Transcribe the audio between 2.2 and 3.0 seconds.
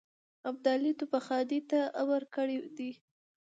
کړی دی.